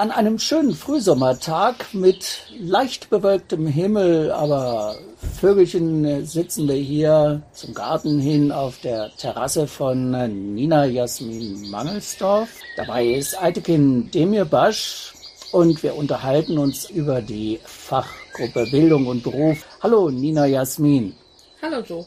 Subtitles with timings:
[0.00, 4.94] An einem schönen Frühsommertag mit leicht bewölktem Himmel, aber
[5.40, 10.12] Vögelchen sitzen wir hier zum Garten hin auf der Terrasse von
[10.54, 12.48] Nina Jasmin Mangelsdorf.
[12.76, 15.14] Dabei ist Eitekin Demirbasch
[15.50, 19.66] und wir unterhalten uns über die Fachgruppe Bildung und Beruf.
[19.82, 21.16] Hallo Nina Jasmin.
[21.60, 22.06] Hallo Joe.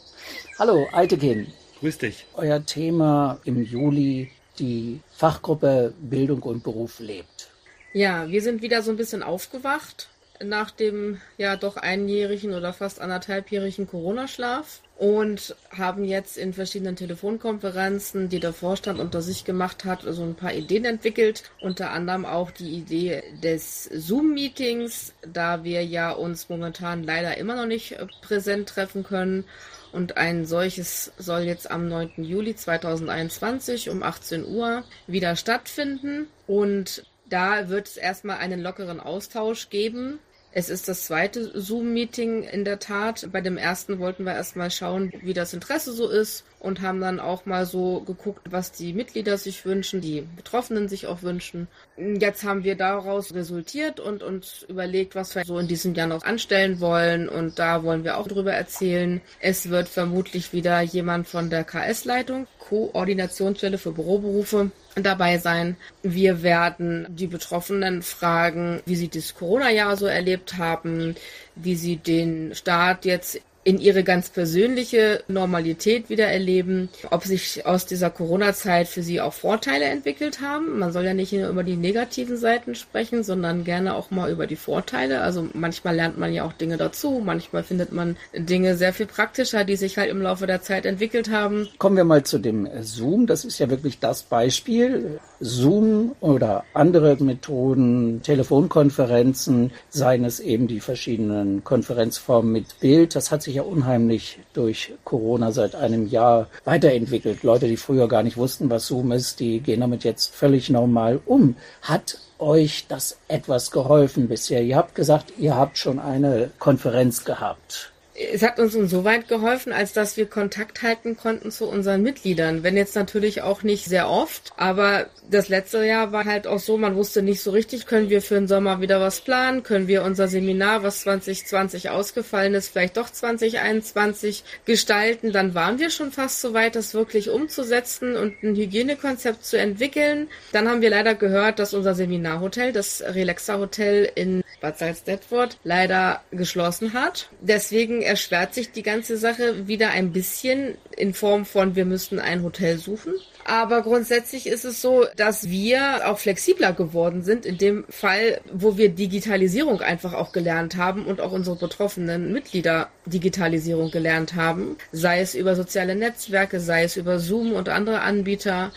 [0.57, 1.47] Hallo Eitekin.
[1.81, 2.25] Grüß dich.
[2.35, 7.50] Euer Thema im Juli, die Fachgruppe Bildung und Beruf lebt.
[7.93, 10.07] Ja, wir sind wieder so ein bisschen aufgewacht
[10.43, 18.29] nach dem ja doch einjährigen oder fast anderthalbjährigen Corona-Schlaf und haben jetzt in verschiedenen Telefonkonferenzen,
[18.29, 21.43] die der Vorstand unter sich gemacht hat, so ein paar Ideen entwickelt.
[21.59, 27.65] Unter anderem auch die Idee des Zoom-Meetings, da wir ja uns momentan leider immer noch
[27.65, 29.46] nicht präsent treffen können.
[29.91, 32.23] Und ein solches soll jetzt am 9.
[32.23, 36.27] Juli 2021 um 18 Uhr wieder stattfinden.
[36.47, 40.19] Und da wird es erstmal einen lockeren Austausch geben.
[40.53, 43.29] Es ist das zweite Zoom-Meeting in der Tat.
[43.31, 47.21] Bei dem ersten wollten wir erstmal schauen, wie das Interesse so ist und haben dann
[47.21, 51.69] auch mal so geguckt, was die Mitglieder sich wünschen, die Betroffenen sich auch wünschen.
[51.95, 56.25] Jetzt haben wir daraus resultiert und uns überlegt, was wir so in diesem Jahr noch
[56.25, 59.21] anstellen wollen und da wollen wir auch drüber erzählen.
[59.39, 65.78] Es wird vermutlich wieder jemand von der KS-Leitung, Koordinationsstelle für Büroberufe, dabei sein.
[66.03, 71.16] Wir werden die Betroffenen fragen, wie sie das Corona-Jahr so erlebt haben,
[71.56, 77.85] wie sie den Start jetzt in ihre ganz persönliche Normalität wieder erleben, ob sich aus
[77.85, 80.79] dieser Corona-Zeit für sie auch Vorteile entwickelt haben.
[80.79, 84.47] Man soll ja nicht nur über die negativen Seiten sprechen, sondern gerne auch mal über
[84.47, 85.21] die Vorteile.
[85.21, 89.63] Also manchmal lernt man ja auch Dinge dazu, manchmal findet man Dinge sehr viel praktischer,
[89.63, 91.67] die sich halt im Laufe der Zeit entwickelt haben.
[91.77, 93.27] Kommen wir mal zu dem Zoom.
[93.27, 95.19] Das ist ja wirklich das Beispiel.
[95.42, 103.16] Zoom oder andere Methoden, Telefonkonferenzen, seien es eben die verschiedenen Konferenzformen mit Bild.
[103.16, 107.44] Das hat sich ja unheimlich durch Corona seit einem Jahr weiterentwickelt.
[107.44, 111.19] Leute, die früher gar nicht wussten, was Zoom ist, die gehen damit jetzt völlig normal
[111.25, 111.56] um.
[111.81, 114.62] Hat euch das etwas geholfen bisher?
[114.62, 119.94] Ihr habt gesagt, ihr habt schon eine Konferenz gehabt es hat uns insoweit geholfen, als
[119.94, 122.63] dass wir Kontakt halten konnten zu unseren Mitgliedern.
[122.63, 126.77] Wenn jetzt natürlich auch nicht sehr oft, aber das letzte Jahr war halt auch so,
[126.77, 130.03] man wusste nicht so richtig, können wir für den Sommer wieder was planen, können wir
[130.03, 135.31] unser Seminar, was 2020 ausgefallen ist, vielleicht doch 2021 gestalten.
[135.31, 140.27] Dann waren wir schon fast so weit, das wirklich umzusetzen und ein Hygienekonzept zu entwickeln.
[140.51, 146.21] Dann haben wir leider gehört, dass unser Seminarhotel, das Relaxer Hotel in Bad Salzdetford, leider
[146.31, 147.29] geschlossen hat.
[147.39, 152.44] Deswegen erschwert sich die ganze Sache wieder ein bisschen in Form von, wir müssten ein
[152.44, 153.13] Hotel suchen.
[153.45, 158.78] Aber grundsätzlich ist es so, dass wir auch flexibler geworden sind in dem Fall, wo
[158.78, 164.78] wir Digitalisierung einfach auch gelernt haben und auch unsere betroffenen Mitglieder Digitalisierung gelernt haben.
[164.91, 168.72] Sei es über soziale Netzwerke, sei es über Zoom und andere Anbieter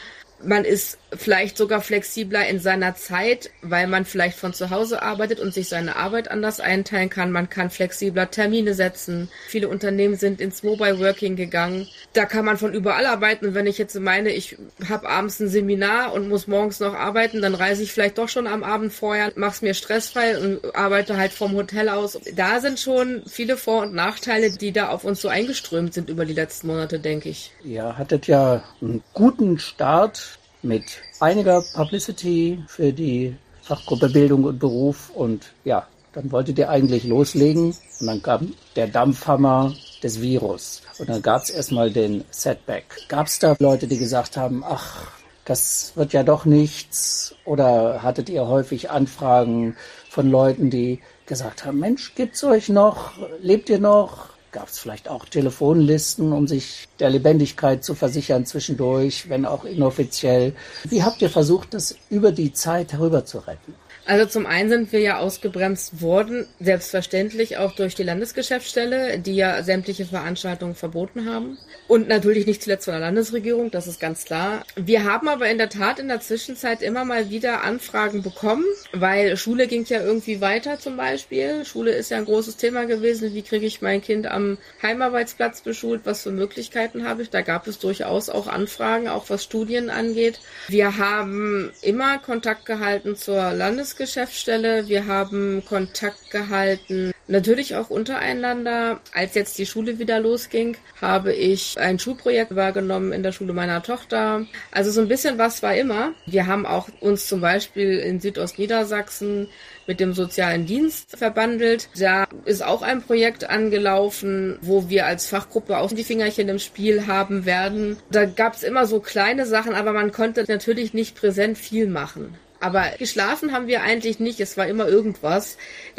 [0.47, 5.41] man ist vielleicht sogar flexibler in seiner Zeit, weil man vielleicht von zu Hause arbeitet
[5.41, 7.33] und sich seine Arbeit anders einteilen kann.
[7.33, 9.29] Man kann flexibler Termine setzen.
[9.49, 11.89] Viele Unternehmen sind ins Mobile Working gegangen.
[12.13, 13.47] Da kann man von überall arbeiten.
[13.47, 14.57] Und wenn ich jetzt meine, ich
[14.89, 18.47] habe abends ein Seminar und muss morgens noch arbeiten, dann reise ich vielleicht doch schon
[18.47, 22.19] am Abend vorher, mache es mir stressfrei und arbeite halt vom Hotel aus.
[22.35, 26.25] Da sind schon viele Vor- und Nachteile, die da auf uns so eingeströmt sind über
[26.25, 27.53] die letzten Monate, denke ich.
[27.65, 30.34] Ihr hattet ja einen guten Start
[30.65, 30.85] mit
[31.21, 37.75] einiger Publicity für die Fachgruppe Bildung und Beruf und ja, dann wolltet ihr eigentlich loslegen
[38.01, 42.85] und dann kam der Dampfhammer des Virus und dann gab es erstmal den Setback.
[43.09, 45.11] Gab es da Leute, die gesagt haben, ach,
[45.45, 49.77] das wird ja doch nichts oder hattet ihr häufig Anfragen
[50.09, 53.13] von Leuten, die gesagt haben, Mensch, gibt's euch noch?
[53.41, 54.34] Lebt ihr noch?
[54.55, 60.55] Gab es vielleicht auch Telefonlisten, um sich der Lebendigkeit zu versichern zwischendurch, wenn auch inoffiziell?
[60.85, 63.75] Wie habt ihr versucht, das über die Zeit herüber zu retten?
[64.07, 69.63] Also zum einen sind wir ja ausgebremst worden, selbstverständlich auch durch die Landesgeschäftsstelle, die ja
[69.63, 71.59] sämtliche Veranstaltungen verboten haben.
[71.89, 74.65] Und natürlich nicht zuletzt von der Landesregierung, das ist ganz klar.
[74.77, 79.37] Wir haben aber in der Tat in der Zwischenzeit immer mal wieder Anfragen bekommen, weil
[79.37, 81.65] Schule ging ja irgendwie weiter zum Beispiel.
[81.65, 83.35] Schule ist ja ein großes Thema gewesen.
[83.35, 86.03] Wie kriege ich mein Kind am Heimarbeitsplatz beschult?
[86.05, 87.31] Was für Möglichkeiten habe ich?
[87.31, 90.41] Da gab es durchaus auch Anfragen, auch was Studien angeht.
[90.69, 93.53] Wir haben immer Kontakt gehalten zur
[93.95, 94.89] Landesgeschäftsstelle.
[94.89, 99.01] Wir haben Kontakt gehalten Natürlich auch untereinander.
[99.15, 103.83] Als jetzt die Schule wieder losging, habe ich ein Schulprojekt wahrgenommen in der Schule meiner
[103.83, 104.45] Tochter.
[104.71, 106.13] Also so ein bisschen was war immer.
[106.27, 109.49] Wir haben auch uns zum Beispiel in Südostniedersachsen
[109.87, 111.89] mit dem sozialen Dienst verbandelt.
[111.99, 117.07] Da ist auch ein Projekt angelaufen, wo wir als Fachgruppe auch die Fingerchen im Spiel
[117.07, 117.97] haben werden.
[118.11, 122.37] Da gab es immer so kleine Sachen, aber man konnte natürlich nicht präsent viel machen.
[122.65, 124.41] Aber geschlafen haben wir eigentlich nicht.
[124.41, 125.59] Es war immer irgendwas,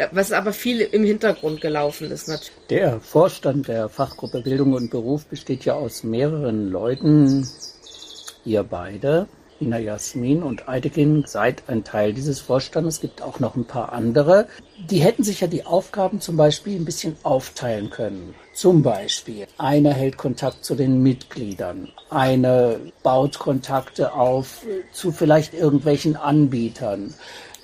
[0.09, 2.27] was aber viel im Hintergrund gelaufen ist.
[2.27, 2.51] Natürlich.
[2.71, 7.47] Der Vorstand der Fachgruppe Bildung und Beruf besteht ja aus mehreren Leuten.
[8.45, 9.27] Ihr beide,
[9.61, 12.95] Ina Jasmin und Eidekin seid ein Teil dieses Vorstandes.
[12.95, 14.47] Es gibt auch noch ein paar andere.
[14.89, 18.33] Die hätten sich ja die Aufgaben zum Beispiel ein bisschen aufteilen können.
[18.55, 26.15] Zum Beispiel, einer hält Kontakt zu den Mitgliedern, eine baut Kontakte auf zu vielleicht irgendwelchen
[26.15, 27.13] Anbietern.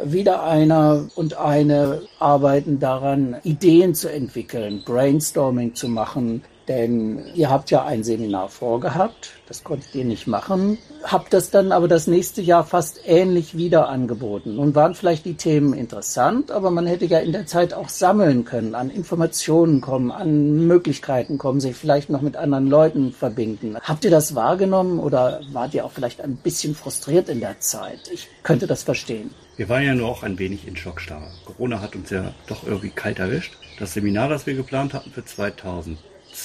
[0.04, 7.70] Wieder einer und eine arbeiten daran, Ideen zu entwickeln, Brainstorming zu machen, denn ihr habt
[7.70, 12.42] ja ein Seminar vorgehabt, das konntet ihr nicht machen, habt das dann aber das nächste
[12.42, 14.56] Jahr fast ähnlich wieder angeboten.
[14.56, 18.46] Nun waren vielleicht die Themen interessant, aber man hätte ja in der Zeit auch sammeln
[18.46, 23.76] können, an Informationen kommen, an Möglichkeiten kommen, sich vielleicht noch mit anderen Leuten verbinden.
[23.82, 28.10] Habt ihr das wahrgenommen oder wart ihr auch vielleicht ein bisschen frustriert in der Zeit?
[28.14, 29.32] Ich könnte das verstehen.
[29.58, 31.28] Wir waren ja nur auch ein wenig in Schockstarre.
[31.46, 33.58] Corona hat uns ja doch irgendwie kalt erwischt.
[33.78, 35.98] Das Seminar, das wir geplant hatten für 2000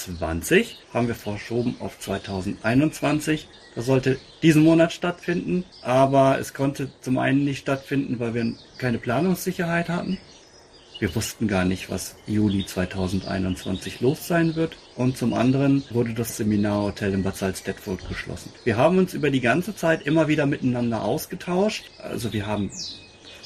[0.05, 3.49] 2020 haben wir verschoben auf 2021.
[3.75, 8.99] Das sollte diesen Monat stattfinden, aber es konnte zum einen nicht stattfinden, weil wir keine
[8.99, 10.19] Planungssicherheit hatten.
[10.99, 14.79] Wir wussten gar nicht, was Juli 2021 los sein wird.
[14.97, 18.51] Und zum anderen wurde das Seminarhotel in Bad Salzdetfurt geschlossen.
[18.65, 21.91] Wir haben uns über die ganze Zeit immer wieder miteinander ausgetauscht.
[21.99, 22.71] Also wir haben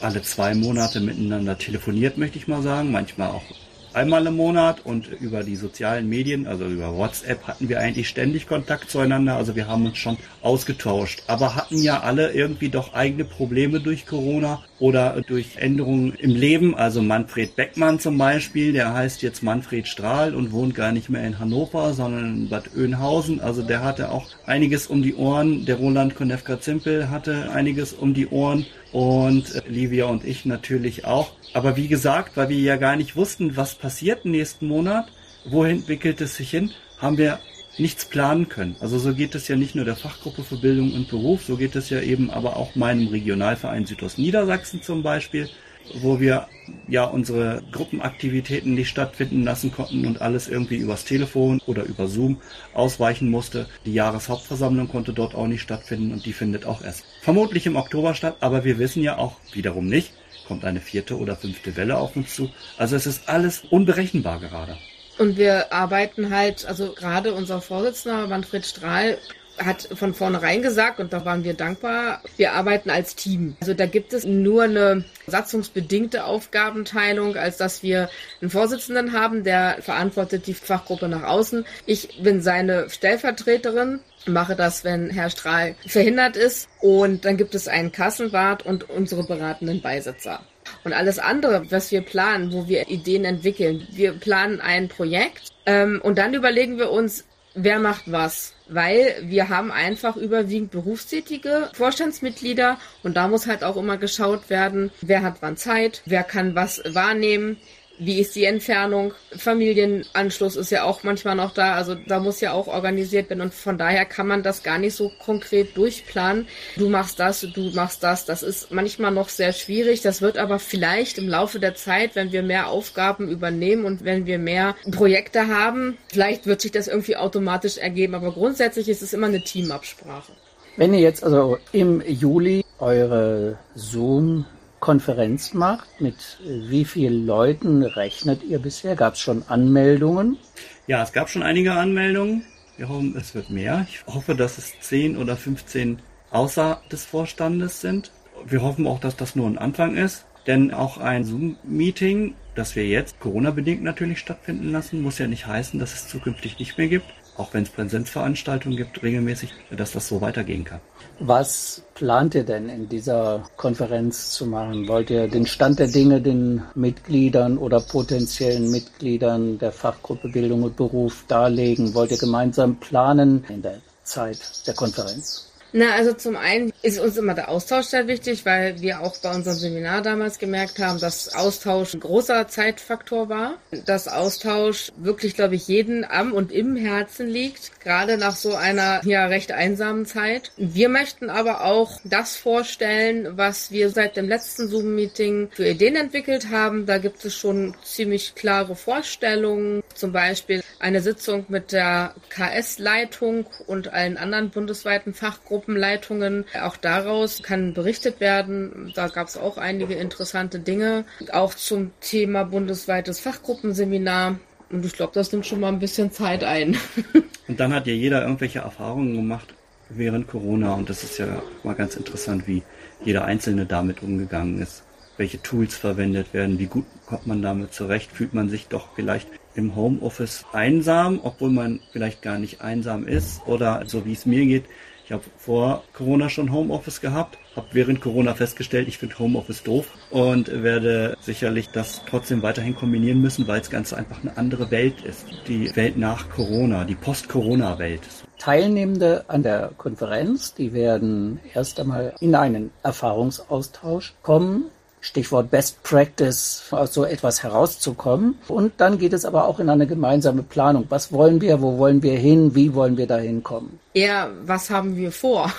[0.00, 2.92] alle zwei Monate miteinander telefoniert, möchte ich mal sagen.
[2.92, 3.42] Manchmal auch
[3.92, 8.46] einmal im Monat und über die sozialen Medien, also über WhatsApp, hatten wir eigentlich ständig
[8.46, 9.36] Kontakt zueinander.
[9.36, 14.06] Also wir haben uns schon ausgetauscht, aber hatten ja alle irgendwie doch eigene Probleme durch
[14.06, 16.74] Corona oder durch Änderungen im Leben.
[16.74, 21.26] Also Manfred Beckmann zum Beispiel, der heißt jetzt Manfred Strahl und wohnt gar nicht mehr
[21.26, 23.40] in Hannover, sondern in Bad Oeynhausen.
[23.40, 25.64] Also der hatte auch einiges um die Ohren.
[25.66, 31.32] Der Roland Konefka-Zimpel hatte einiges um die Ohren und äh, Livia und ich natürlich auch.
[31.54, 35.06] Aber wie gesagt, weil wir ja gar nicht wussten, was passiert nächsten Monat,
[35.44, 37.38] wohin entwickelt es sich hin, haben wir
[37.78, 38.76] nichts planen können.
[38.80, 41.76] Also so geht es ja nicht nur der Fachgruppe für Bildung und Beruf, so geht
[41.76, 45.48] es ja eben aber auch meinem Regionalverein Südostniedersachsen zum Beispiel,
[45.94, 46.48] wo wir
[46.88, 52.40] ja unsere Gruppenaktivitäten nicht stattfinden lassen konnten und alles irgendwie übers Telefon oder über Zoom
[52.74, 53.66] ausweichen musste.
[53.86, 58.14] Die Jahreshauptversammlung konnte dort auch nicht stattfinden und die findet auch erst vermutlich im Oktober
[58.14, 60.12] statt, aber wir wissen ja auch wiederum nicht,
[60.46, 62.50] kommt eine vierte oder fünfte Welle auf uns zu.
[62.76, 64.76] Also es ist alles unberechenbar gerade.
[65.18, 69.18] Und wir arbeiten halt, also gerade unser Vorsitzender Manfred Strahl
[69.64, 73.56] hat von vornherein gesagt, und da waren wir dankbar, wir arbeiten als Team.
[73.60, 78.08] Also da gibt es nur eine satzungsbedingte Aufgabenteilung, als dass wir
[78.40, 81.64] einen Vorsitzenden haben, der verantwortet die Fachgruppe nach außen.
[81.86, 86.68] Ich bin seine Stellvertreterin mache das, wenn Herr Strahl verhindert ist.
[86.80, 90.40] Und dann gibt es einen Kassenwart und unsere beratenden Beisitzer.
[90.84, 96.00] Und alles andere, was wir planen, wo wir Ideen entwickeln, wir planen ein Projekt ähm,
[96.02, 97.24] und dann überlegen wir uns,
[97.54, 98.54] wer macht was.
[98.68, 104.92] Weil wir haben einfach überwiegend berufstätige Vorstandsmitglieder und da muss halt auch immer geschaut werden,
[105.00, 107.56] wer hat wann Zeit, wer kann was wahrnehmen,
[108.00, 109.12] wie ist die Entfernung?
[109.36, 113.54] Familienanschluss ist ja auch manchmal noch da, also da muss ja auch organisiert werden und
[113.54, 116.48] von daher kann man das gar nicht so konkret durchplanen.
[116.76, 120.00] Du machst das, du machst das, das ist manchmal noch sehr schwierig.
[120.00, 124.24] Das wird aber vielleicht im Laufe der Zeit, wenn wir mehr Aufgaben übernehmen und wenn
[124.24, 129.12] wir mehr Projekte haben, vielleicht wird sich das irgendwie automatisch ergeben, aber grundsätzlich ist es
[129.12, 130.32] immer eine Teamabsprache.
[130.76, 134.46] Wenn ihr jetzt also im Juli eure Zoom
[134.80, 136.00] Konferenz macht.
[136.00, 138.96] Mit wie vielen Leuten rechnet ihr bisher?
[138.96, 140.38] Gab es schon Anmeldungen?
[140.86, 142.44] Ja, es gab schon einige Anmeldungen.
[142.76, 143.86] Wir hoffen, es wird mehr.
[143.88, 148.10] Ich hoffe, dass es 10 oder 15 außer des Vorstandes sind.
[148.46, 150.24] Wir hoffen auch, dass das nur ein Anfang ist.
[150.46, 155.78] Denn auch ein Zoom-Meeting, das wir jetzt Corona-bedingt natürlich stattfinden lassen, muss ja nicht heißen,
[155.78, 157.04] dass es zukünftig nicht mehr gibt
[157.36, 160.80] auch wenn es Präsenzveranstaltungen gibt, regelmäßig, dass das so weitergehen kann.
[161.18, 164.88] Was plant ihr denn in dieser Konferenz zu machen?
[164.88, 170.76] Wollt ihr den Stand der Dinge den Mitgliedern oder potenziellen Mitgliedern der Fachgruppe Bildung und
[170.76, 171.94] Beruf darlegen?
[171.94, 175.49] Wollt ihr gemeinsam planen in der Zeit der Konferenz?
[175.72, 179.32] Na, also zum einen ist uns immer der Austausch sehr wichtig, weil wir auch bei
[179.34, 183.54] unserem Seminar damals gemerkt haben, dass Austausch ein großer Zeitfaktor war.
[183.86, 189.00] Dass Austausch wirklich, glaube ich, jeden am und im Herzen liegt, gerade nach so einer
[189.04, 190.50] ja recht einsamen Zeit.
[190.56, 196.50] Wir möchten aber auch das vorstellen, was wir seit dem letzten Zoom-Meeting für Ideen entwickelt
[196.50, 196.86] haben.
[196.86, 203.92] Da gibt es schon ziemlich klare Vorstellungen, zum Beispiel eine Sitzung mit der KS-Leitung und
[203.92, 206.46] allen anderen bundesweiten Fachgruppen Gruppenleitungen.
[206.62, 208.92] Auch daraus kann berichtet werden.
[208.94, 211.04] Da gab es auch einige interessante Dinge.
[211.32, 214.38] Auch zum Thema bundesweites Fachgruppenseminar.
[214.70, 216.78] Und ich glaube, das nimmt schon mal ein bisschen Zeit ein.
[217.48, 219.52] Und dann hat ja jeder irgendwelche Erfahrungen gemacht
[219.90, 220.74] während Corona.
[220.74, 222.62] Und das ist ja mal ganz interessant, wie
[223.04, 224.82] jeder Einzelne damit umgegangen ist.
[225.18, 229.28] Welche Tools verwendet werden, wie gut kommt man damit zurecht, fühlt man sich doch vielleicht
[229.54, 234.46] im Homeoffice einsam, obwohl man vielleicht gar nicht einsam ist oder so wie es mir
[234.46, 234.64] geht,
[235.10, 239.86] ich habe vor Corona schon Homeoffice gehabt, habe während Corona festgestellt, ich finde Homeoffice doof
[240.10, 245.02] und werde sicherlich das trotzdem weiterhin kombinieren müssen, weil es ganz einfach eine andere Welt
[245.02, 245.26] ist.
[245.48, 248.02] Die Welt nach Corona, die Post-Corona-Welt.
[248.38, 254.66] Teilnehmende an der Konferenz, die werden erst einmal in einen Erfahrungsaustausch kommen
[255.00, 258.38] Stichwort Best Practice, aus so etwas herauszukommen.
[258.48, 260.86] Und dann geht es aber auch in eine gemeinsame Planung.
[260.90, 263.80] Was wollen wir, wo wollen wir hin, wie wollen wir dahin kommen?
[263.92, 265.52] Eher, was haben wir vor?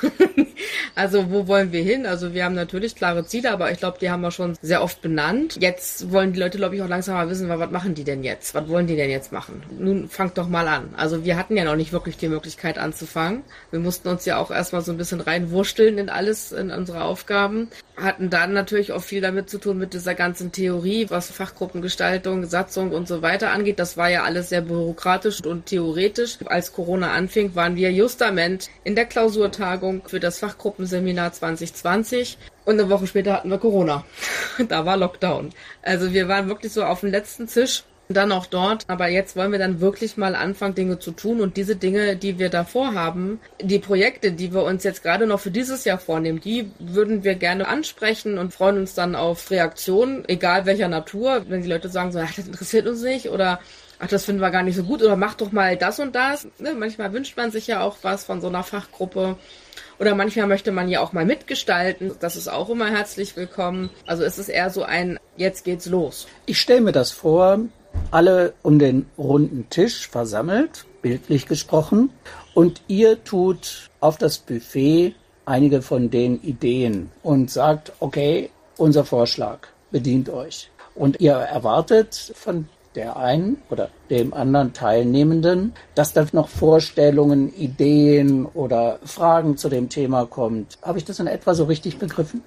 [0.96, 2.06] also, wo wollen wir hin?
[2.06, 5.02] Also, wir haben natürlich klare Ziele, aber ich glaube, die haben wir schon sehr oft
[5.02, 5.58] benannt.
[5.60, 8.56] Jetzt wollen die Leute, glaube ich, auch langsam mal wissen, was machen die denn jetzt?
[8.56, 9.64] Was wollen die denn jetzt machen?
[9.78, 10.94] Nun, fangt doch mal an.
[10.96, 13.44] Also, wir hatten ja noch nicht wirklich die Möglichkeit anzufangen.
[13.70, 17.68] Wir mussten uns ja auch erstmal so ein bisschen reinwursteln in alles, in unsere Aufgaben.
[17.98, 22.94] Hatten dann natürlich auch viel damit zu tun mit dieser ganzen Theorie, was Fachgruppengestaltung, Satzung
[22.94, 23.78] und so weiter angeht.
[23.78, 26.38] Das war ja alles sehr bürokratisch und theoretisch.
[26.46, 32.88] Als Corona anfing, waren wir justament in der Klausurtagung für das Fachgruppenseminar 2020 und eine
[32.88, 34.06] Woche später hatten wir Corona.
[34.70, 35.50] da war Lockdown.
[35.82, 38.84] Also wir waren wirklich so auf dem letzten Tisch dann auch dort.
[38.88, 42.38] Aber jetzt wollen wir dann wirklich mal anfangen, Dinge zu tun und diese Dinge, die
[42.38, 46.42] wir davor haben, die Projekte, die wir uns jetzt gerade noch für dieses Jahr vornehmen,
[46.42, 51.46] die würden wir gerne ansprechen und freuen uns dann auf Reaktionen, egal welcher Natur.
[51.48, 53.60] Wenn die Leute sagen so, ach, das interessiert uns nicht oder
[54.02, 56.48] ach, das finden wir gar nicht so gut oder mach doch mal das und das.
[56.60, 59.38] Ne, manchmal wünscht man sich ja auch was von so einer Fachgruppe.
[60.00, 62.12] Oder manchmal möchte man ja auch mal mitgestalten.
[62.20, 63.92] Das ist auch immer herzlich willkommen.
[64.08, 66.28] Also es ist eher so ein, jetzt geht's los.
[66.48, 67.60] Ich stelle mir das vor,
[68.10, 72.10] alle um den runden Tisch versammelt, bildlich gesprochen,
[72.54, 75.14] und ihr tut auf das Buffet
[75.46, 80.70] einige von den Ideen und sagt, okay, unser Vorschlag, bedient euch.
[80.96, 88.46] Und ihr erwartet von der einen oder dem anderen Teilnehmenden, dass da noch Vorstellungen, Ideen
[88.46, 90.78] oder Fragen zu dem Thema kommt.
[90.82, 92.44] Habe ich das in etwa so richtig begriffen?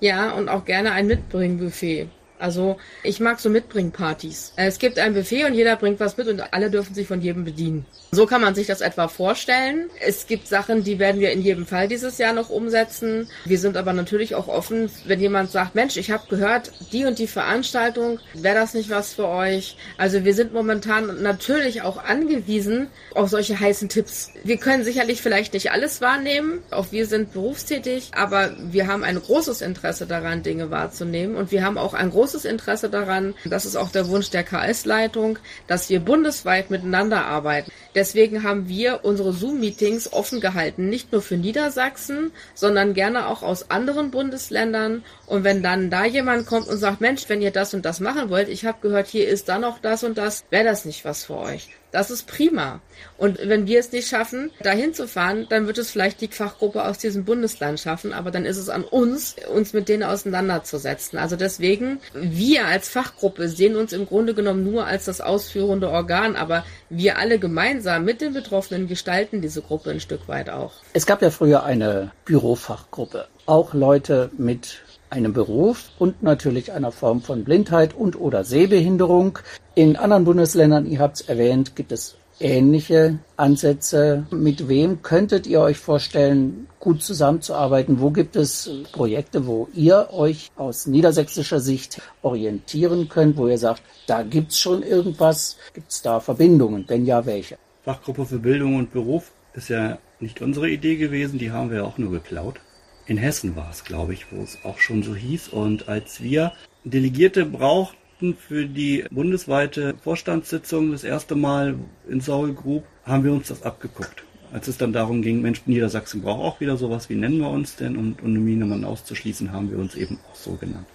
[0.00, 2.08] Ja, und auch gerne ein Mitbringbuffet.
[2.38, 4.52] Also ich mag so Mitbringpartys.
[4.56, 7.44] Es gibt ein Buffet und jeder bringt was mit und alle dürfen sich von jedem
[7.44, 7.86] bedienen.
[8.12, 9.90] So kann man sich das etwa vorstellen.
[10.00, 13.28] Es gibt Sachen, die werden wir in jedem Fall dieses Jahr noch umsetzen.
[13.44, 17.18] Wir sind aber natürlich auch offen, wenn jemand sagt, Mensch, ich habe gehört, die und
[17.18, 19.76] die Veranstaltung, wäre das nicht was für euch?
[19.98, 24.30] Also wir sind momentan natürlich auch angewiesen auf solche heißen Tipps.
[24.44, 26.60] Wir können sicherlich vielleicht nicht alles wahrnehmen.
[26.70, 31.64] Auch wir sind berufstätig, aber wir haben ein großes Interesse daran, Dinge wahrzunehmen und wir
[31.64, 36.00] haben auch ein großes Interesse daran, das ist auch der Wunsch der KS-Leitung, dass wir
[36.00, 37.70] bundesweit miteinander arbeiten.
[37.94, 43.70] Deswegen haben wir unsere Zoom-Meetings offen gehalten, nicht nur für Niedersachsen, sondern gerne auch aus
[43.70, 45.04] anderen Bundesländern.
[45.26, 48.30] Und wenn dann da jemand kommt und sagt, Mensch, wenn ihr das und das machen
[48.30, 51.24] wollt, ich habe gehört, hier ist da noch das und das, wäre das nicht was
[51.24, 51.68] für euch?
[51.96, 52.80] Das ist prima.
[53.16, 56.84] Und wenn wir es nicht schaffen, dahin zu fahren, dann wird es vielleicht die Fachgruppe
[56.84, 61.18] aus diesem Bundesland schaffen, aber dann ist es an uns, uns mit denen auseinanderzusetzen.
[61.18, 66.36] Also deswegen, wir als Fachgruppe sehen uns im Grunde genommen nur als das ausführende Organ,
[66.36, 70.72] aber wir alle gemeinsam mit den Betroffenen gestalten diese Gruppe ein Stück weit auch.
[70.92, 73.26] Es gab ja früher eine Bürofachgruppe.
[73.46, 79.38] Auch Leute mit einem Beruf und natürlich einer Form von Blindheit und oder Sehbehinderung.
[79.74, 84.26] In anderen Bundesländern, ihr habt es erwähnt, gibt es ähnliche Ansätze.
[84.30, 88.00] Mit wem könntet ihr euch vorstellen, gut zusammenzuarbeiten?
[88.00, 93.82] Wo gibt es Projekte, wo ihr euch aus niedersächsischer Sicht orientieren könnt, wo ihr sagt,
[94.06, 95.56] da gibt es schon irgendwas?
[95.74, 96.84] Gibt es da Verbindungen?
[96.88, 97.56] Wenn ja, welche?
[97.84, 101.98] Fachgruppe für Bildung und Beruf ist ja nicht unsere Idee gewesen, die haben wir auch
[101.98, 102.60] nur geklaut
[103.06, 105.48] in Hessen war es, glaube ich, wo es auch schon so hieß.
[105.48, 106.52] Und als wir
[106.84, 111.76] Delegierte brauchten für die bundesweite Vorstandssitzung das erste Mal
[112.08, 114.24] in Soul Group, haben wir uns das abgeguckt.
[114.52, 117.76] als es dann darum ging, Mensch, Niedersachsen braucht auch wieder sowas, wie nennen wir uns
[117.76, 117.96] denn?
[117.96, 120.86] Und, um Mienemann auszuschließen, haben wir uns eben auch so genannt.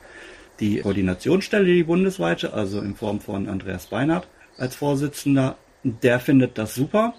[0.59, 4.27] Die Koordinationsstelle, die bundesweite, also in Form von Andreas Beinhardt
[4.57, 7.13] als Vorsitzender, der findet das super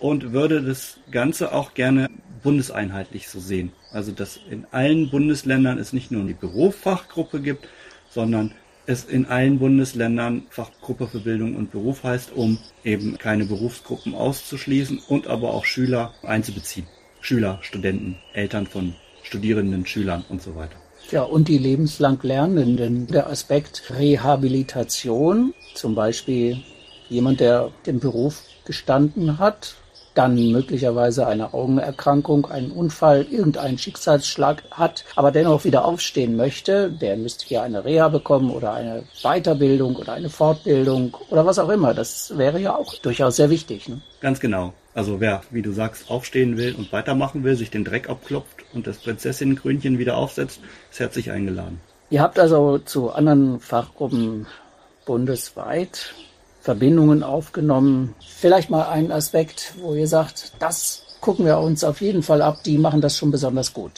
[0.00, 2.08] und würde das Ganze auch gerne
[2.42, 3.72] bundeseinheitlich so sehen.
[3.92, 7.68] Also dass in allen Bundesländern es nicht nur die Berufsfachgruppe gibt,
[8.10, 8.52] sondern
[8.86, 15.00] es in allen Bundesländern Fachgruppe für Bildung und Beruf heißt, um eben keine Berufsgruppen auszuschließen
[15.08, 16.86] und aber auch Schüler einzubeziehen.
[17.20, 20.76] Schüler, Studenten, Eltern von Studierenden, Schülern und so weiter.
[21.10, 23.06] Ja, und die lebenslang Lernenden.
[23.06, 26.62] Der Aspekt Rehabilitation, zum Beispiel
[27.08, 29.76] jemand, der den Beruf gestanden hat,
[30.14, 37.16] dann möglicherweise eine Augenerkrankung, einen Unfall, irgendeinen Schicksalsschlag hat, aber dennoch wieder aufstehen möchte, der
[37.16, 41.94] müsste hier eine Reha bekommen oder eine Weiterbildung oder eine Fortbildung oder was auch immer.
[41.94, 43.88] Das wäre ja auch durchaus sehr wichtig.
[43.88, 44.00] Ne?
[44.20, 44.72] Ganz genau.
[44.94, 48.86] Also wer, wie du sagst, aufstehen will und weitermachen will, sich den Dreck abklopft und
[48.86, 51.80] das Prinzessinnengrünchen wieder aufsetzt, ist herzlich eingeladen.
[52.10, 54.46] Ihr habt also zu anderen Fachgruppen
[55.06, 56.12] bundesweit
[56.60, 58.14] Verbindungen aufgenommen.
[58.36, 62.62] Vielleicht mal einen Aspekt, wo ihr sagt, das gucken wir uns auf jeden Fall ab,
[62.64, 63.92] die machen das schon besonders gut.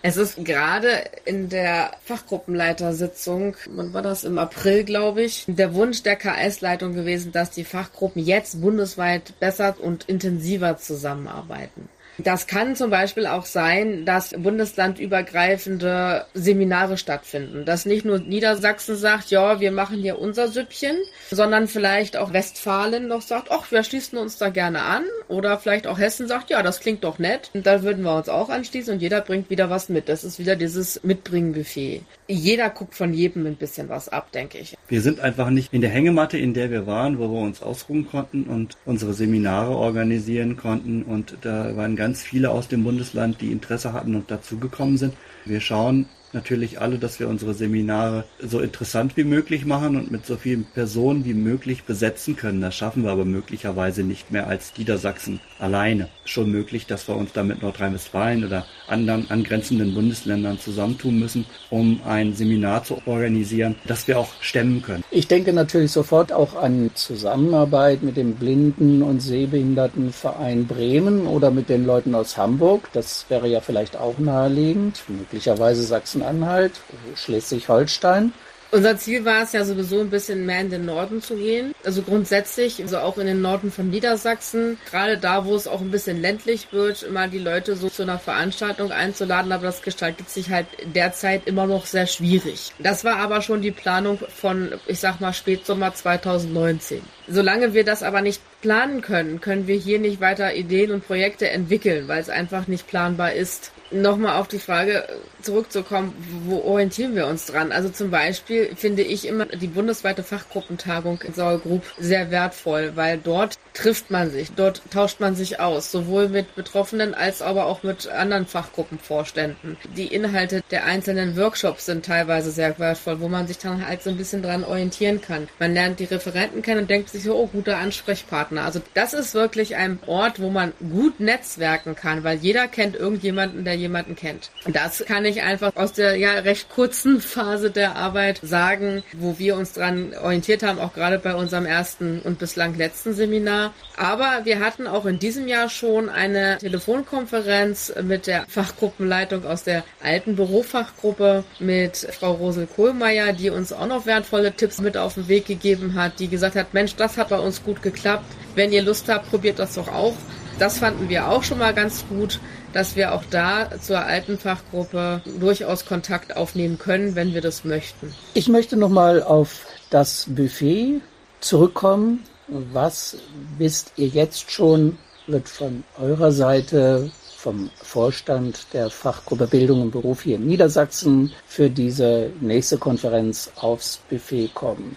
[0.00, 0.88] Es ist gerade
[1.24, 7.32] in der Fachgruppenleitersitzung, wann war das im April, glaube ich, der Wunsch der KS-Leitung gewesen,
[7.32, 11.88] dass die Fachgruppen jetzt bundesweit besser und intensiver zusammenarbeiten.
[12.18, 17.64] Das kann zum Beispiel auch sein, dass bundeslandübergreifende Seminare stattfinden.
[17.64, 20.96] Dass nicht nur Niedersachsen sagt, ja, wir machen hier unser Süppchen,
[21.30, 25.04] sondern vielleicht auch Westfalen noch sagt, ach, wir schließen uns da gerne an.
[25.28, 27.50] Oder vielleicht auch Hessen sagt, ja, das klingt doch nett.
[27.54, 30.08] Und da würden wir uns auch anschließen und jeder bringt wieder was mit.
[30.08, 32.02] Das ist wieder dieses Mitbringen-Buffet.
[32.26, 34.76] Jeder guckt von jedem ein bisschen was ab, denke ich.
[34.88, 38.08] Wir sind einfach nicht in der Hängematte, in der wir waren, wo wir uns ausruhen
[38.10, 41.02] konnten und unsere Seminare organisieren konnten.
[41.02, 45.12] Und da waren ganz ganz viele aus dem Bundesland, die Interesse hatten und dazugekommen sind.
[45.44, 50.26] Wir schauen natürlich alle, dass wir unsere Seminare so interessant wie möglich machen und mit
[50.26, 52.60] so vielen Personen wie möglich besetzen können.
[52.60, 56.08] Das schaffen wir aber möglicherweise nicht mehr als Niedersachsen alleine.
[56.24, 62.00] Schon möglich, dass wir uns da mit Nordrhein-Westfalen oder anderen angrenzenden Bundesländern zusammentun müssen, um
[62.06, 65.04] ein Seminar zu organisieren, das wir auch stemmen können.
[65.10, 71.68] Ich denke natürlich sofort auch an Zusammenarbeit mit dem Blinden- und Sehbehindertenverein Bremen oder mit
[71.68, 72.88] den Leuten aus Hamburg.
[72.92, 75.02] Das wäre ja vielleicht auch naheliegend.
[75.08, 76.72] Möglicherweise Sachsen Sachsen-Anhalt,
[77.16, 78.32] Schleswig-Holstein.
[78.70, 81.74] Unser Ziel war es ja sowieso ein bisschen mehr in den Norden zu gehen.
[81.84, 85.90] Also grundsätzlich, also auch in den Norden von Niedersachsen, gerade da, wo es auch ein
[85.90, 90.50] bisschen ländlich wird, immer die Leute so zu einer Veranstaltung einzuladen, aber das gestaltet sich
[90.50, 92.72] halt derzeit immer noch sehr schwierig.
[92.78, 97.00] Das war aber schon die Planung von, ich sag mal, Spätsommer 2019.
[97.26, 101.48] Solange wir das aber nicht planen können, können wir hier nicht weiter Ideen und Projekte
[101.48, 105.04] entwickeln, weil es einfach nicht planbar ist nochmal auf die Frage
[105.42, 106.14] zurückzukommen,
[106.46, 107.72] wo orientieren wir uns dran?
[107.72, 113.58] Also zum Beispiel finde ich immer die bundesweite Fachgruppentagung in Sauergrub sehr wertvoll, weil dort
[113.72, 118.08] trifft man sich, dort tauscht man sich aus, sowohl mit Betroffenen als aber auch mit
[118.08, 119.76] anderen Fachgruppenvorständen.
[119.96, 124.10] Die Inhalte der einzelnen Workshops sind teilweise sehr wertvoll, wo man sich dann halt so
[124.10, 125.48] ein bisschen dran orientieren kann.
[125.58, 128.64] Man lernt die Referenten kennen und denkt sich so, oh, guter Ansprechpartner.
[128.64, 133.64] Also das ist wirklich ein Ort, wo man gut netzwerken kann, weil jeder kennt irgendjemanden,
[133.64, 134.50] der jemanden kennt.
[134.66, 139.56] Das kann ich einfach aus der ja recht kurzen Phase der Arbeit sagen, wo wir
[139.56, 143.72] uns dran orientiert haben, auch gerade bei unserem ersten und bislang letzten Seminar.
[143.96, 149.84] Aber wir hatten auch in diesem Jahr schon eine Telefonkonferenz mit der Fachgruppenleitung aus der
[150.02, 155.28] alten Bürofachgruppe mit Frau Rosel Kohlmeier, die uns auch noch wertvolle Tipps mit auf den
[155.28, 158.24] Weg gegeben hat, die gesagt hat, Mensch, das hat bei uns gut geklappt.
[158.54, 160.14] Wenn ihr Lust habt, probiert das doch auch.
[160.58, 162.40] Das fanden wir auch schon mal ganz gut
[162.72, 168.14] dass wir auch da zur alten Fachgruppe durchaus Kontakt aufnehmen können, wenn wir das möchten.
[168.34, 171.00] Ich möchte nochmal auf das Buffet
[171.40, 172.24] zurückkommen.
[172.48, 173.16] Was
[173.58, 180.22] wisst ihr jetzt schon, wird von eurer Seite vom Vorstand der Fachgruppe Bildung und Beruf
[180.22, 184.96] hier in Niedersachsen für diese nächste Konferenz aufs Buffet kommen?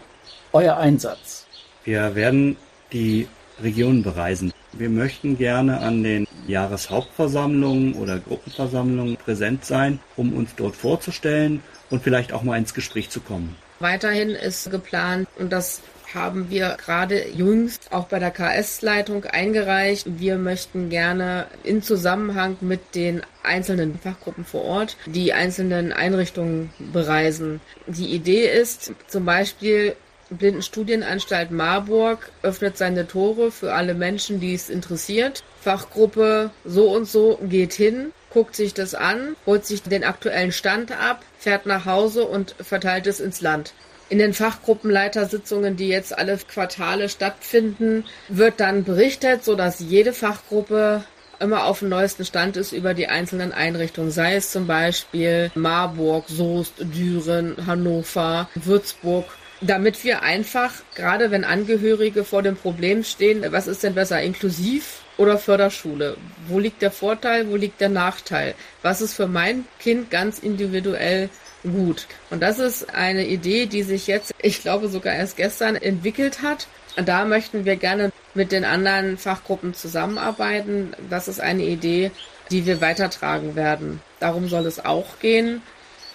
[0.54, 1.46] Euer Einsatz.
[1.84, 2.58] Wir werden
[2.92, 3.28] die
[3.62, 4.51] Region bereisen.
[4.74, 12.04] Wir möchten gerne an den Jahreshauptversammlungen oder Gruppenversammlungen präsent sein, um uns dort vorzustellen und
[12.04, 13.56] vielleicht auch mal ins Gespräch zu kommen.
[13.80, 15.82] Weiterhin ist geplant, und das
[16.14, 20.06] haben wir gerade jüngst auch bei der KS-Leitung eingereicht.
[20.20, 27.62] Wir möchten gerne in Zusammenhang mit den einzelnen Fachgruppen vor Ort die einzelnen Einrichtungen bereisen.
[27.88, 29.96] Die Idee ist zum Beispiel
[30.32, 35.44] Blindenstudienanstalt Marburg öffnet seine Tore für alle Menschen, die es interessiert.
[35.62, 40.92] Fachgruppe so und so geht hin, guckt sich das an, holt sich den aktuellen Stand
[40.92, 43.74] ab, fährt nach Hause und verteilt es ins Land.
[44.10, 51.04] In den Fachgruppenleitersitzungen, die jetzt alle Quartale stattfinden, wird dann berichtet, sodass jede Fachgruppe
[51.40, 56.26] immer auf dem neuesten Stand ist über die einzelnen Einrichtungen, sei es zum Beispiel Marburg,
[56.28, 59.26] Soest, Düren, Hannover, Würzburg,
[59.62, 65.02] damit wir einfach, gerade wenn Angehörige vor dem Problem stehen, was ist denn besser, inklusiv
[65.18, 66.18] oder Förderschule?
[66.48, 68.56] Wo liegt der Vorteil, wo liegt der Nachteil?
[68.82, 71.30] Was ist für mein Kind ganz individuell
[71.64, 72.08] gut.
[72.30, 76.68] Und das ist eine Idee, die sich jetzt, ich glaube sogar erst gestern entwickelt hat.
[76.96, 80.94] Da möchten wir gerne mit den anderen Fachgruppen zusammenarbeiten.
[81.10, 82.12] Das ist eine Idee,
[82.50, 84.02] die wir weitertragen werden.
[84.20, 85.62] Darum soll es auch gehen.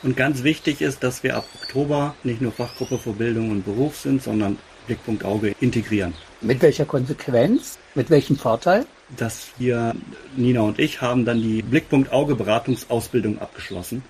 [0.06, 3.98] Und ganz wichtig ist, dass wir ab Oktober nicht nur Fachgruppe für Bildung und Beruf
[3.98, 6.14] sind, sondern Blickpunkt Auge integrieren.
[6.40, 7.76] Mit welcher Konsequenz?
[7.96, 8.86] Mit welchem Vorteil?
[9.16, 9.96] Dass wir,
[10.36, 14.04] Nina und ich, haben dann die Blickpunkt Auge Beratungsausbildung abgeschlossen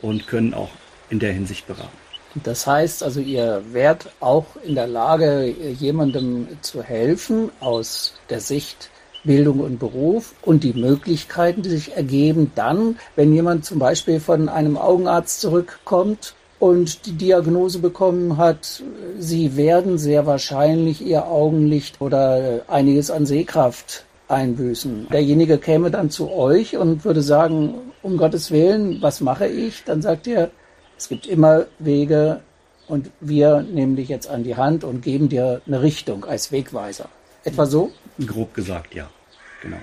[0.00, 0.70] und können auch
[1.10, 1.98] in der Hinsicht beraten.
[2.42, 8.88] Das heißt also, ihr werdet auch in der Lage, jemandem zu helfen aus der Sicht
[9.24, 14.48] Bildung und Beruf und die Möglichkeiten, die sich ergeben dann, wenn jemand zum Beispiel von
[14.48, 18.82] einem Augenarzt zurückkommt und die Diagnose bekommen hat,
[19.18, 25.08] sie werden sehr wahrscheinlich ihr Augenlicht oder einiges an Sehkraft einbüßen.
[25.12, 29.84] Derjenige käme dann zu euch und würde sagen, um Gottes Willen, was mache ich?
[29.84, 30.50] Dann sagt ihr,
[30.96, 32.40] es gibt immer Wege
[32.88, 37.08] und wir nehmen dich jetzt an die Hand und geben dir eine Richtung als Wegweiser.
[37.44, 37.90] Etwa so?
[38.26, 39.08] Grob gesagt, ja.
[39.62, 39.78] Genau.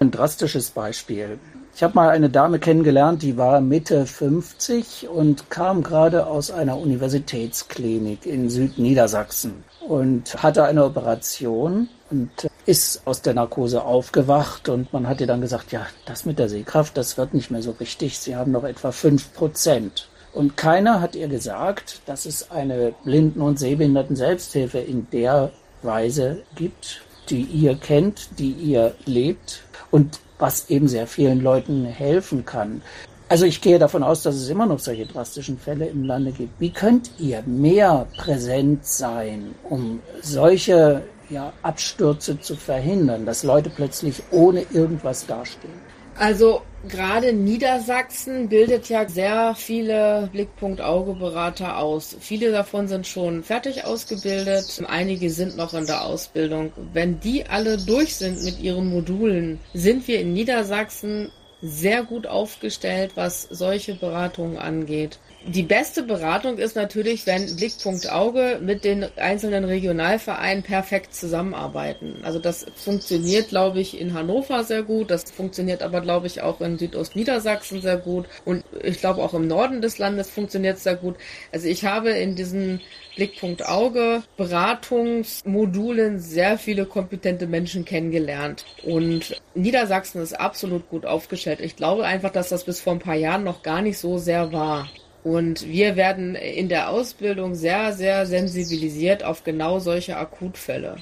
[0.00, 1.38] Ein drastisches Beispiel.
[1.74, 6.76] Ich habe mal eine Dame kennengelernt, die war Mitte 50 und kam gerade aus einer
[6.76, 12.30] Universitätsklinik in Südniedersachsen und hatte eine Operation und
[12.66, 16.48] ist aus der Narkose aufgewacht und man hat ihr dann gesagt, ja, das mit der
[16.48, 18.18] Sehkraft, das wird nicht mehr so richtig.
[18.18, 20.08] Sie haben noch etwa fünf Prozent.
[20.32, 25.52] Und keiner hat ihr gesagt, dass es eine Blinden- und Sehbehinderten-Selbsthilfe in der
[25.82, 32.44] Weise gibt, die ihr kennt, die ihr lebt und was eben sehr vielen Leuten helfen
[32.44, 32.82] kann.
[33.28, 36.60] Also ich gehe davon aus, dass es immer noch solche drastischen Fälle im Lande gibt.
[36.60, 44.22] Wie könnt ihr mehr präsent sein, um solche ja, Abstürze zu verhindern, dass Leute plötzlich
[44.32, 45.80] ohne irgendwas dastehen?
[46.18, 52.16] Also gerade Niedersachsen bildet ja sehr viele Blickpunkt-Auge-Berater aus.
[52.20, 56.72] Viele davon sind schon fertig ausgebildet, einige sind noch in der Ausbildung.
[56.92, 63.12] Wenn die alle durch sind mit ihren Modulen, sind wir in Niedersachsen sehr gut aufgestellt,
[63.14, 65.18] was solche Beratungen angeht.
[65.44, 72.20] Die beste Beratung ist natürlich, wenn Blickpunkt Auge mit den einzelnen Regionalvereinen perfekt zusammenarbeiten.
[72.22, 75.10] Also das funktioniert, glaube ich, in Hannover sehr gut.
[75.10, 78.26] Das funktioniert aber, glaube ich, auch in Südostniedersachsen sehr gut.
[78.44, 81.16] Und ich glaube, auch im Norden des Landes funktioniert es sehr gut.
[81.50, 82.80] Also ich habe in diesen
[83.16, 88.64] Blickpunkt Auge Beratungsmodulen sehr viele kompetente Menschen kennengelernt.
[88.84, 91.60] Und Niedersachsen ist absolut gut aufgestellt.
[91.60, 94.52] Ich glaube einfach, dass das bis vor ein paar Jahren noch gar nicht so sehr
[94.52, 94.88] war.
[95.24, 100.96] Und wir werden in der Ausbildung sehr, sehr sensibilisiert auf genau solche Akutfälle.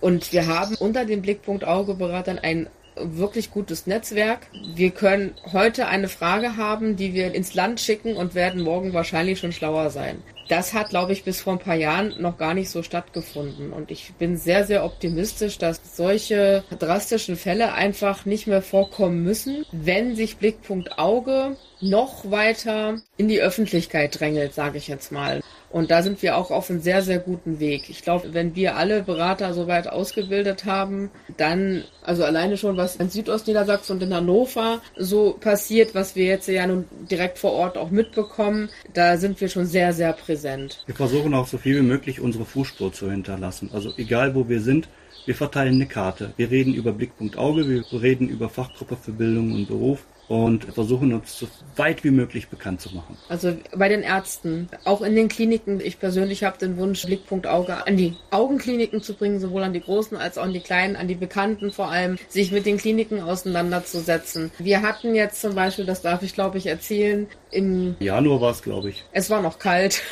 [0.00, 4.46] Und wir haben unter dem Blickpunkt Augeberatern ein wirklich gutes Netzwerk.
[4.74, 9.38] Wir können heute eine Frage haben, die wir ins Land schicken und werden morgen wahrscheinlich
[9.38, 10.22] schon schlauer sein.
[10.48, 13.72] Das hat, glaube ich, bis vor ein paar Jahren noch gar nicht so stattgefunden.
[13.72, 19.64] Und ich bin sehr, sehr optimistisch, dass solche drastischen Fälle einfach nicht mehr vorkommen müssen,
[19.72, 25.42] wenn sich Blickpunkt Auge noch weiter in die Öffentlichkeit drängelt, sage ich jetzt mal.
[25.70, 27.88] Und da sind wir auch auf einem sehr, sehr guten Weg.
[27.88, 33.08] Ich glaube, wenn wir alle Berater soweit ausgebildet haben, dann, also alleine schon, was in
[33.08, 37.90] Südostniedersachsen und in Hannover so passiert, was wir jetzt ja nun direkt vor Ort auch
[37.90, 40.84] mitbekommen, da sind wir schon sehr, sehr präsent.
[40.86, 43.70] Wir versuchen auch so viel wie möglich unsere Fußspur zu hinterlassen.
[43.72, 44.88] Also egal wo wir sind,
[45.24, 46.34] wir verteilen eine Karte.
[46.36, 51.12] Wir reden über Blickpunkt Auge, wir reden über Fachgruppe für Bildung und Beruf und versuchen
[51.12, 53.18] uns so weit wie möglich bekannt zu machen.
[53.28, 55.78] Also bei den Ärzten, auch in den Kliniken.
[55.78, 59.82] Ich persönlich habe den Wunsch, Blickpunkt Auge an die Augenkliniken zu bringen, sowohl an die
[59.82, 63.20] großen als auch an die kleinen, an die Bekannten vor allem, sich mit den Kliniken
[63.20, 64.50] auseinanderzusetzen.
[64.56, 68.62] Wir hatten jetzt zum Beispiel, das darf ich glaube ich erzählen, im Januar war es,
[68.62, 69.04] glaube ich.
[69.12, 70.02] Es war noch kalt.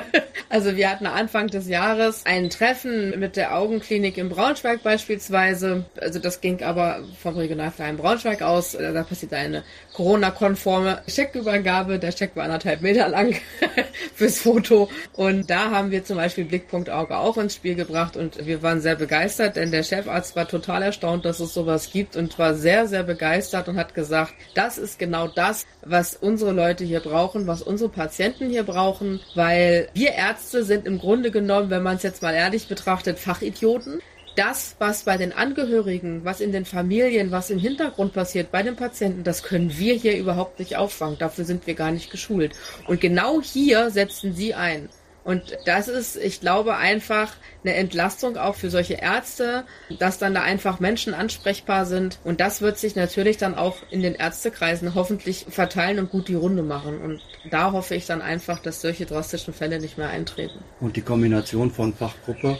[0.50, 5.86] also wir hatten Anfang des Jahres ein Treffen mit der Augenklinik in Braunschweig beispielsweise.
[5.98, 8.72] Also das ging aber vom Regionalverein Braunschweig aus.
[8.72, 11.98] Da passiert eine Corona-konforme Scheckübergabe.
[11.98, 13.36] Der Scheck war anderthalb Meter lang
[14.14, 14.88] fürs Foto.
[15.12, 18.80] Und da haben wir zum Beispiel Blickpunkt Auge auch ins Spiel gebracht und wir waren
[18.80, 22.86] sehr begeistert, denn der Chefarzt war total erstaunt, dass es sowas gibt und war sehr,
[22.86, 27.62] sehr begeistert und hat gesagt, das ist genau das, was unsere Leute hier brauchen, was
[27.62, 32.22] unsere Patienten hier brauchen, weil wir Ärzte sind im Grunde genommen, wenn man es jetzt
[32.22, 34.00] mal ehrlich betrachtet, Fachidioten
[34.40, 38.74] das, was bei den Angehörigen, was in den Familien, was im Hintergrund passiert bei den
[38.74, 41.18] Patienten, das können wir hier überhaupt nicht auffangen.
[41.18, 42.52] Dafür sind wir gar nicht geschult.
[42.86, 44.88] Und genau hier setzen Sie ein.
[45.24, 49.64] Und das ist, ich glaube, einfach eine Entlastung auch für solche Ärzte,
[49.98, 52.18] dass dann da einfach Menschen ansprechbar sind.
[52.24, 56.34] Und das wird sich natürlich dann auch in den Ärztekreisen hoffentlich verteilen und gut die
[56.34, 56.98] Runde machen.
[57.02, 60.60] Und da hoffe ich dann einfach, dass solche drastischen Fälle nicht mehr eintreten.
[60.80, 62.58] Und die Kombination von Fachgruppe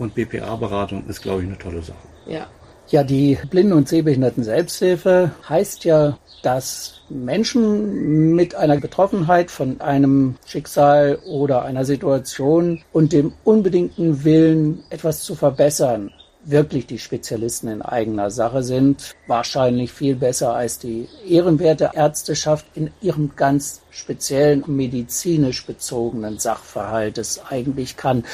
[0.00, 1.98] und BPA-Beratung ist, glaube ich, eine tolle Sache.
[2.26, 2.46] Ja.
[2.88, 10.34] Ja, die Blinden- und Sehbehinderten Selbsthilfe heißt ja, dass Menschen mit einer Betroffenheit von einem
[10.44, 16.10] Schicksal oder einer Situation und dem unbedingten Willen, etwas zu verbessern,
[16.44, 22.90] wirklich die Spezialisten in eigener Sache sind, wahrscheinlich viel besser als die ehrenwerte Ärzteschaft in
[23.00, 28.24] ihrem ganz speziellen medizinisch bezogenen Sachverhalt es eigentlich kann.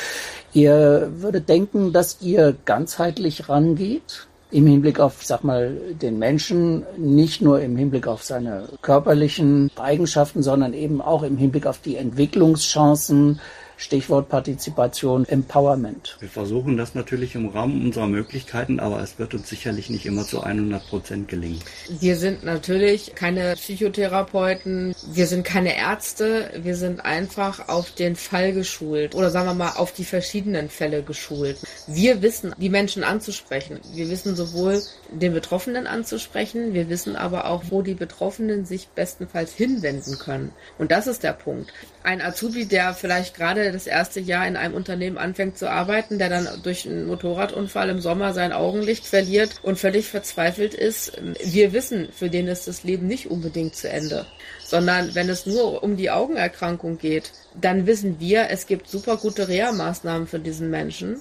[0.53, 7.43] Ihr würdet denken, dass ihr ganzheitlich rangeht, im Hinblick auf, sag mal, den Menschen, nicht
[7.43, 13.41] nur im Hinblick auf seine körperlichen Eigenschaften, sondern eben auch im Hinblick auf die Entwicklungschancen,
[13.77, 16.17] Stichwort Partizipation, Empowerment.
[16.21, 20.25] Wir versuchen das natürlich im Rahmen unserer Möglichkeiten, aber es wird uns sicherlich nicht immer
[20.25, 21.61] zu 100 Prozent gelingen.
[21.89, 28.53] Wir sind natürlich keine Psychotherapeuten, wir sind keine Ärzte, wir sind einfach auf den Fall
[28.53, 31.59] geschult oder sagen wir mal auf die verschiedenen Fälle geschult.
[31.87, 33.81] Wir wissen, die Menschen anzusprechen.
[33.93, 39.53] Wir wissen sowohl den Betroffenen anzusprechen, wir wissen aber auch, wo die Betroffenen sich bestenfalls
[39.55, 40.53] hinwenden können.
[40.79, 41.73] Und das ist der Punkt.
[42.03, 46.29] Ein Azubi, der vielleicht gerade das erste Jahr in einem Unternehmen anfängt zu arbeiten, der
[46.29, 51.13] dann durch einen Motorradunfall im Sommer sein Augenlicht verliert und völlig verzweifelt ist.
[51.45, 54.27] Wir wissen, für den ist das Leben nicht unbedingt zu Ende.
[54.65, 59.49] Sondern wenn es nur um die Augenerkrankung geht, dann wissen wir, es gibt super gute
[59.49, 61.21] Reha-Maßnahmen für diesen Menschen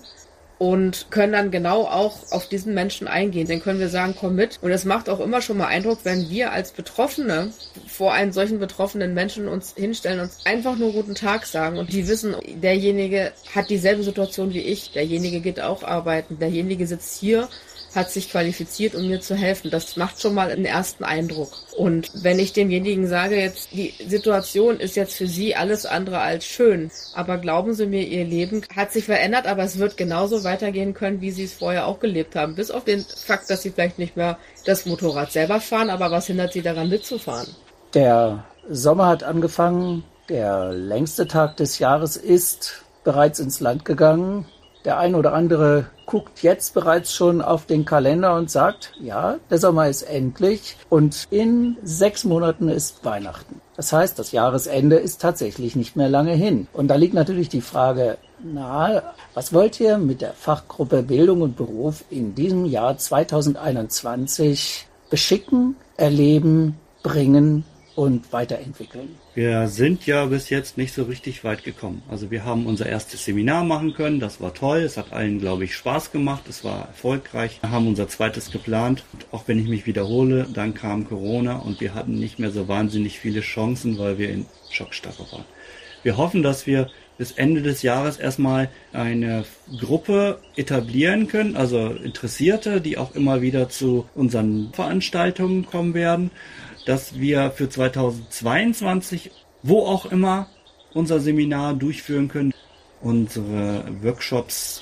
[0.57, 3.47] und können dann genau auch auf diesen Menschen eingehen.
[3.47, 4.59] Dann können wir sagen, komm mit.
[4.61, 7.51] Und es macht auch immer schon mal Eindruck, wenn wir als Betroffene
[7.87, 12.07] vor einen solchen betroffenen Menschen uns hinstellen und einfach nur guten Tag sagen und die
[12.07, 17.49] wissen, derjenige hat dieselbe Situation wie ich, derjenige geht auch arbeiten, derjenige sitzt hier
[17.95, 19.71] hat sich qualifiziert, um mir zu helfen.
[19.71, 21.51] Das macht schon mal einen ersten Eindruck.
[21.75, 26.45] Und wenn ich demjenigen sage, jetzt die Situation ist jetzt für Sie alles andere als
[26.45, 30.93] schön, aber glauben Sie mir, Ihr Leben hat sich verändert, aber es wird genauso weitergehen
[30.93, 32.55] können, wie Sie es vorher auch gelebt haben.
[32.55, 36.27] Bis auf den Fakt, dass Sie vielleicht nicht mehr das Motorrad selber fahren, aber was
[36.27, 37.47] hindert Sie daran mitzufahren?
[37.93, 44.45] Der Sommer hat angefangen, der längste Tag des Jahres ist bereits ins Land gegangen.
[44.85, 49.57] Der ein oder andere guckt jetzt bereits schon auf den Kalender und sagt, ja, der
[49.57, 53.61] Sommer ist endlich und in sechs Monaten ist Weihnachten.
[53.75, 56.67] Das heißt, das Jahresende ist tatsächlich nicht mehr lange hin.
[56.71, 59.01] Und da liegt natürlich die Frage nahe,
[59.33, 66.77] was wollt ihr mit der Fachgruppe Bildung und Beruf in diesem Jahr 2021 beschicken, erleben,
[67.01, 69.15] bringen und weiterentwickeln.
[69.33, 72.03] Wir sind ja bis jetzt nicht so richtig weit gekommen.
[72.09, 75.63] Also wir haben unser erstes Seminar machen können, das war toll, es hat allen, glaube
[75.63, 77.59] ich, Spaß gemacht, es war erfolgreich.
[77.61, 79.03] Wir haben unser zweites geplant.
[79.13, 82.67] Und auch wenn ich mich wiederhole, dann kam Corona und wir hatten nicht mehr so
[82.67, 85.45] wahnsinnig viele Chancen, weil wir in Schockstarre waren.
[86.03, 89.45] Wir hoffen, dass wir bis Ende des Jahres erstmal eine
[89.79, 96.29] Gruppe etablieren können, also Interessierte, die auch immer wieder zu unseren Veranstaltungen kommen werden
[96.85, 99.31] dass wir für 2022,
[99.63, 100.47] wo auch immer,
[100.93, 102.53] unser Seminar durchführen können.
[103.01, 104.81] Unsere Workshops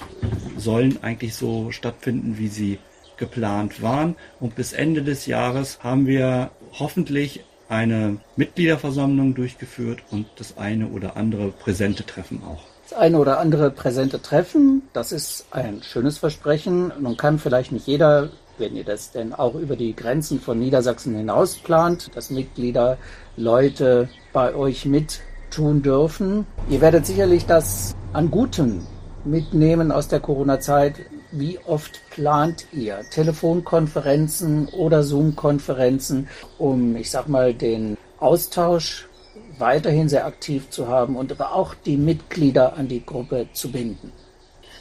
[0.58, 2.80] sollen eigentlich so stattfinden, wie sie
[3.18, 4.16] geplant waren.
[4.40, 11.18] Und bis Ende des Jahres haben wir hoffentlich eine Mitgliederversammlung durchgeführt und das eine oder
[11.18, 12.73] andere präsente Treffen auch.
[12.94, 16.92] Das eine oder andere präsente Treffen, das ist ein schönes Versprechen.
[17.00, 18.30] Nun kann vielleicht nicht jeder
[18.60, 23.00] wenn ihr das denn auch über die Grenzen von Niedersachsen hinaus plant, dass Mitglieder
[23.36, 26.46] Leute bei euch mit tun dürfen.
[26.70, 28.86] Ihr werdet sicherlich das an Guten
[29.26, 30.98] mitnehmen aus der Corona-Zeit.
[31.32, 36.28] Wie oft plant ihr Telefonkonferenzen oder Zoom-Konferenzen,
[36.60, 39.08] um, ich sag mal, den Austausch
[39.58, 44.12] weiterhin sehr aktiv zu haben und aber auch die Mitglieder an die Gruppe zu binden?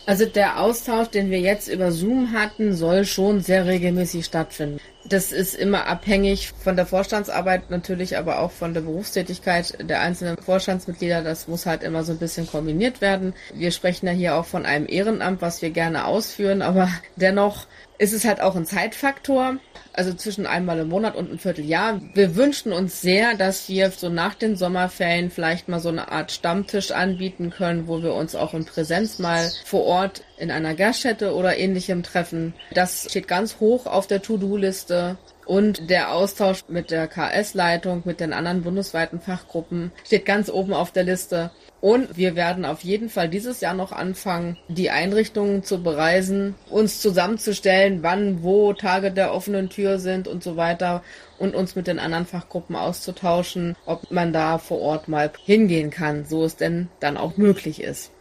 [0.04, 4.80] Also der Austausch, den wir jetzt über Zoom hatten, soll schon sehr regelmäßig stattfinden.
[5.04, 10.36] Das ist immer abhängig von der Vorstandsarbeit, natürlich aber auch von der Berufstätigkeit der einzelnen
[10.36, 11.22] Vorstandsmitglieder.
[11.22, 13.34] Das muss halt immer so ein bisschen kombiniert werden.
[13.52, 17.66] Wir sprechen ja hier auch von einem Ehrenamt, was wir gerne ausführen, aber dennoch
[17.98, 19.58] ist es halt auch ein Zeitfaktor
[19.92, 22.00] also zwischen einmal im Monat und ein Vierteljahr.
[22.14, 26.32] Wir wünschen uns sehr, dass wir so nach den Sommerferien vielleicht mal so eine Art
[26.32, 31.34] Stammtisch anbieten können, wo wir uns auch in Präsenz mal vor Ort in einer Gaststätte
[31.34, 32.52] oder ähnlichem treffen.
[32.72, 35.16] Das steht ganz hoch auf der To-Do-Liste.
[35.46, 40.92] Und der Austausch mit der KS-Leitung, mit den anderen bundesweiten Fachgruppen steht ganz oben auf
[40.92, 41.50] der Liste.
[41.80, 47.00] Und wir werden auf jeden Fall dieses Jahr noch anfangen, die Einrichtungen zu bereisen, uns
[47.00, 51.02] zusammenzustellen, wann, wo Tage der offenen Tür sind und so weiter
[51.38, 56.24] und uns mit den anderen Fachgruppen auszutauschen, ob man da vor Ort mal hingehen kann,
[56.24, 58.12] so es denn dann auch möglich ist.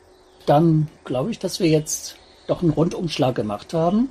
[0.52, 4.10] Dann glaube ich, dass wir jetzt doch einen Rundumschlag gemacht haben.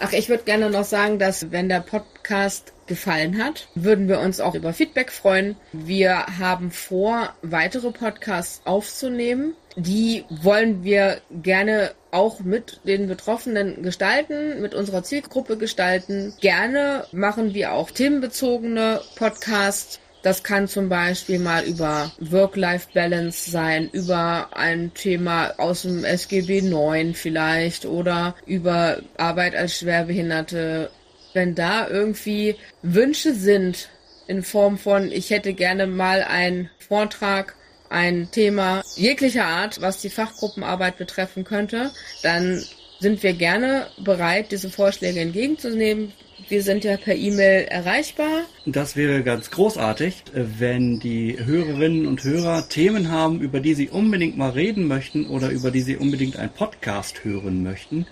[0.00, 4.40] Ach, ich würde gerne noch sagen, dass wenn der Podcast gefallen hat, würden wir uns
[4.40, 5.54] auch über Feedback freuen.
[5.74, 9.54] Wir haben vor, weitere Podcasts aufzunehmen.
[9.76, 16.32] Die wollen wir gerne auch mit den Betroffenen gestalten, mit unserer Zielgruppe gestalten.
[16.40, 24.48] Gerne machen wir auch themenbezogene Podcasts das kann zum Beispiel mal über Work-Life-Balance sein, über
[24.56, 30.90] ein Thema aus dem SGB 9 vielleicht oder über Arbeit als Schwerbehinderte.
[31.32, 33.88] Wenn da irgendwie Wünsche sind
[34.26, 37.54] in Form von, ich hätte gerne mal einen Vortrag
[37.88, 41.92] ein Thema jeglicher Art, was die Fachgruppenarbeit betreffen könnte,
[42.24, 42.64] dann
[42.98, 46.12] sind wir gerne bereit, diese Vorschläge entgegenzunehmen.
[46.48, 48.42] Wir sind ja per E-Mail erreichbar.
[48.66, 54.36] Das wäre ganz großartig, wenn die Hörerinnen und Hörer Themen haben, über die sie unbedingt
[54.36, 58.06] mal reden möchten oder über die sie unbedingt einen Podcast hören möchten.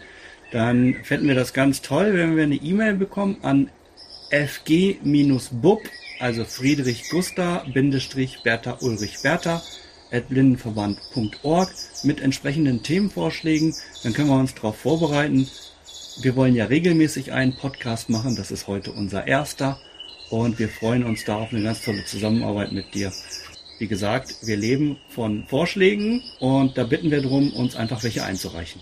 [0.51, 3.71] Dann fänden wir das ganz toll, wenn wir eine E-Mail bekommen an
[4.31, 5.83] fg-bub,
[6.19, 7.05] also Friedrich
[7.73, 9.63] Bindestrich Bertha Ulrich Bertha,
[10.11, 11.69] at blindenverband.org
[12.03, 13.77] mit entsprechenden Themenvorschlägen.
[14.03, 15.49] Dann können wir uns darauf vorbereiten
[16.21, 18.37] wir wollen ja regelmäßig einen Podcast machen.
[18.37, 19.79] Das ist heute unser erster.
[20.31, 23.13] Und wir freuen uns da auf eine ganz tolle Zusammenarbeit mit dir.
[23.79, 28.81] Wie gesagt, wir leben von Vorschlägen und da bitten wir darum, uns einfach welche einzureichen.